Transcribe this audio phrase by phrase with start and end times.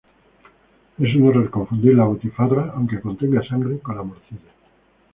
[0.97, 4.51] Es un error confundir la butifarra, aunque contenga sangre, con la morcilla.